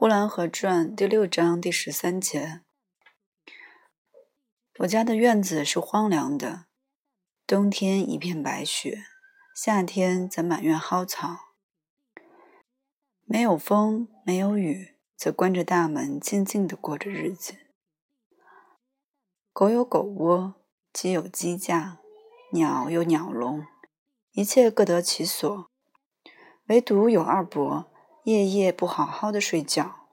[0.00, 2.62] 呼兰河传》第六章第十三节。
[4.78, 6.64] 我家的院子是荒凉的，
[7.46, 9.04] 冬天一片白雪，
[9.54, 11.50] 夏天则满院蒿草。
[13.26, 17.52] 没有风，没有雨，则关着大门，静静的过着日子。
[19.52, 20.54] 狗有狗窝，
[20.94, 21.98] 鸡有鸡架，
[22.52, 23.66] 鸟有鸟笼，
[24.32, 25.70] 一切各得其所。
[26.68, 27.89] 唯独有二伯。
[28.24, 30.06] 夜夜不好好的睡觉，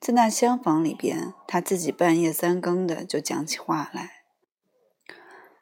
[0.00, 4.24] 在那厢房里边，他自己半夜三更的就讲起话来，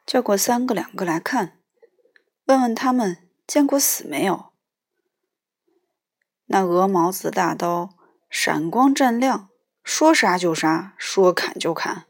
[0.05, 1.59] 叫过三个两个来看，
[2.45, 4.51] 问问他们见过死没有。
[6.45, 7.89] 那鹅毛子大刀
[8.29, 9.49] 闪光湛亮，
[9.83, 12.05] 说杀就杀，说砍就砍。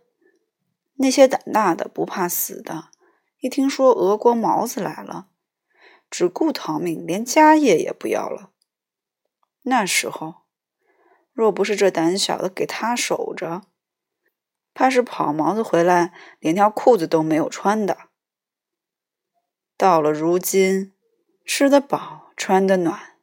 [0.97, 2.89] 那些胆大的不怕死的，
[3.39, 5.29] 一听说俄国毛子来了，
[6.11, 8.51] 只顾逃命，连家业也不要了。
[9.63, 10.43] 那时候，
[11.33, 13.63] 若不是这胆小的给他守着，
[14.73, 17.97] 怕是跑毛子回来连条裤子都没有穿的。
[19.77, 20.93] 到了如今，
[21.45, 23.17] 吃得饱，穿得暖，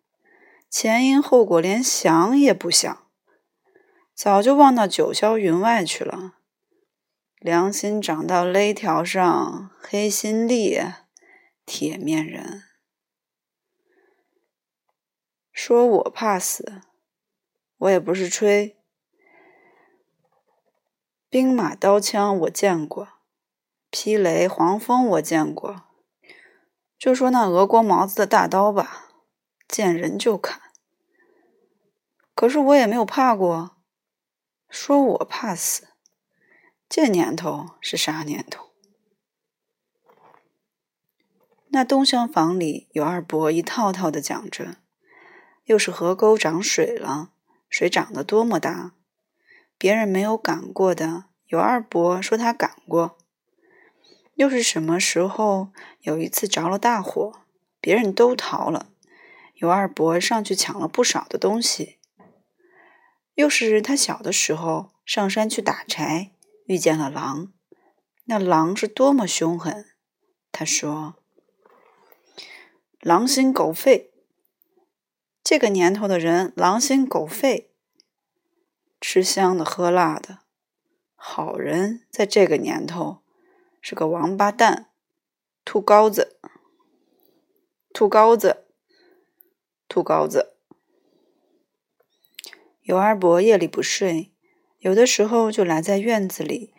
[0.68, 3.06] 前因后果连想也不想，
[4.14, 6.34] 早就忘到九霄云外去了。
[7.38, 10.80] 良心长到勒条上，黑心力，
[11.64, 12.67] 铁面人。
[15.68, 16.80] 说我怕死，
[17.76, 18.78] 我也不是吹。
[21.28, 23.06] 兵马刀枪我见过，
[23.90, 25.82] 霹雷黄蜂我见过。
[26.98, 29.10] 就说那俄国毛子的大刀吧，
[29.68, 30.58] 见人就砍。
[32.34, 33.76] 可是我也没有怕过。
[34.70, 35.88] 说我怕死，
[36.88, 38.70] 这年头是啥年头？
[41.66, 44.78] 那东厢房里有二伯一套套的讲着。
[45.68, 47.30] 又是河沟涨水了，
[47.68, 48.94] 水涨得多么大！
[49.76, 53.18] 别人没有赶过的，有二伯说他赶过。
[54.36, 55.68] 又是什么时候？
[56.00, 57.42] 有一次着了大火，
[57.82, 58.88] 别人都逃了，
[59.56, 61.98] 有二伯上去抢了不少的东西。
[63.34, 66.30] 又是他小的时候上山去打柴，
[66.64, 67.52] 遇见了狼，
[68.24, 69.84] 那狼是多么凶狠！
[70.50, 71.16] 他说
[73.00, 74.12] ：“狼心狗肺。”
[75.50, 77.70] 这个年头的人狼心狗肺，
[79.00, 80.40] 吃香的喝辣的，
[81.14, 83.22] 好人在这个年头
[83.80, 84.90] 是个王八蛋，
[85.64, 86.38] 吐羔子，
[87.94, 88.66] 吐羔子，
[89.88, 90.52] 吐羔子。
[92.82, 94.30] 有二伯夜里不睡，
[94.80, 96.74] 有的时候就来在院子里，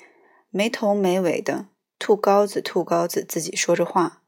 [0.52, 4.22] 没头没尾的吐羔子，吐羔子，自己说着话，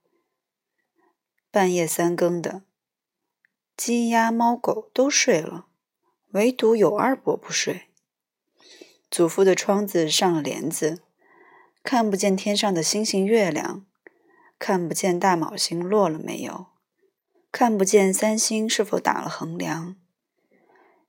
[1.51, 2.63] 半夜三更的。
[3.83, 5.65] 鸡鸭猫狗都睡了，
[6.33, 7.87] 唯独有二伯不睡。
[9.09, 11.01] 祖父的窗子上了帘子，
[11.81, 13.87] 看不见天上的星星月亮，
[14.59, 16.67] 看不见大卯星落了没有，
[17.51, 19.95] 看不见三星是否打了横梁，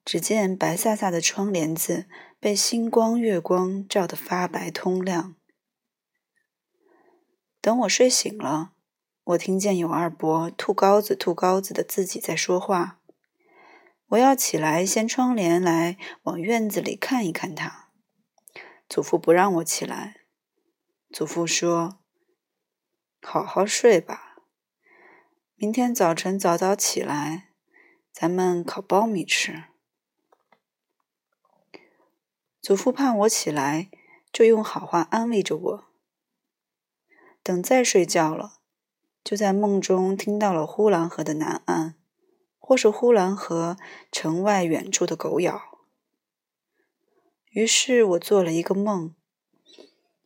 [0.02, 2.06] 只见白飒飒的窗帘子
[2.40, 5.36] 被星光月光照得发白通亮。
[7.60, 8.72] 等我睡醒了。
[9.24, 12.98] 我听见有二伯吐膏子、吐膏子的自己在说话。
[14.08, 17.90] 我要起来掀窗帘来往院子里看一看他。
[18.88, 20.22] 祖父不让我起来。
[21.10, 22.00] 祖父说
[23.22, 24.38] ：“好好睡吧，
[25.54, 27.50] 明天早晨早早起来，
[28.12, 29.64] 咱们烤苞米吃。”
[32.60, 33.90] 祖父怕我起来，
[34.32, 35.84] 就用好话安慰着我。
[37.42, 38.61] 等再睡觉了。
[39.24, 41.94] 就在梦中听到了呼兰河的南岸，
[42.58, 43.76] 或是呼兰河
[44.10, 45.60] 城外远处的狗咬。
[47.50, 49.14] 于是我做了一个梦，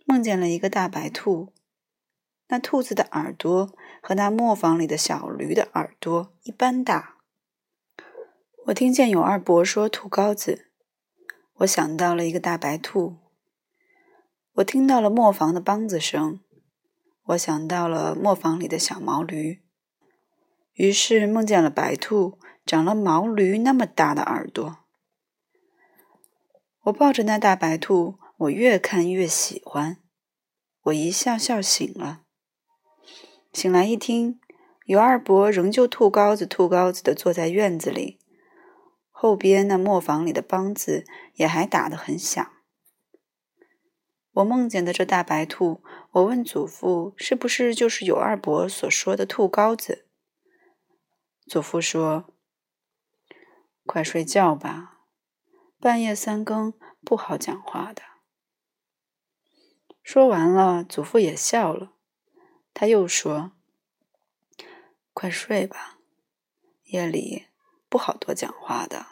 [0.04, 1.48] 梦见了一个大白兔，
[2.48, 3.70] 那兔子的耳朵
[4.00, 7.16] 和那磨坊里的小驴的耳朵一般大。
[8.66, 10.68] 我听见有二伯说兔羔子，
[11.56, 13.16] 我想到了一个大白兔。
[14.54, 16.40] 我听到了磨坊的梆子声。
[17.26, 19.60] 我想到了磨坊里的小毛驴，
[20.74, 24.78] 于是梦见了白兔长了毛驴那么大的耳朵。
[26.84, 29.96] 我抱着那大白兔，我越看越喜欢。
[30.82, 32.22] 我一笑笑醒了，
[33.52, 34.38] 醒来一听，
[34.84, 38.20] 尤二伯仍旧吐膏子、吐膏子的坐在院子里，
[39.10, 42.52] 后边那磨坊里的梆子也还打得很响。
[44.36, 50.06] 我梦见的这大白兔，我问祖父是不是就是有二伯所说的兔羔子？
[51.46, 52.34] 祖父说
[53.86, 55.00] ：“快睡觉吧，
[55.80, 58.02] 半夜三更不好讲话的。
[60.02, 61.94] 说完了，祖父也笑了。
[62.74, 63.52] 他又说
[65.14, 65.96] ：“快睡吧，
[66.84, 67.46] 夜里
[67.88, 69.06] 不好多讲话的。”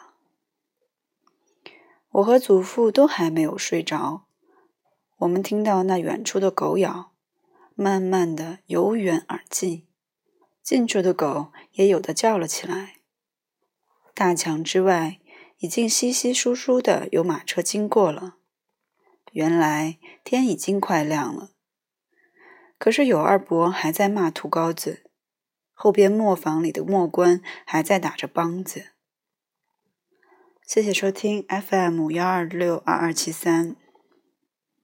[2.13, 4.24] 我和祖父都还没有睡着，
[5.19, 7.13] 我们听到那远处的狗咬，
[7.73, 9.87] 慢慢的由远而近，
[10.61, 12.97] 近处的狗也有的叫了起来。
[14.13, 15.19] 大墙之外，
[15.59, 18.35] 已经稀稀疏疏的有马车经过了。
[19.31, 21.51] 原来天已经快亮了，
[22.77, 25.03] 可是有二伯还在骂土高子，
[25.73, 28.87] 后边磨坊里的磨官还在打着梆子。
[30.67, 33.77] 谢谢收听 FM 幺二六二二七三。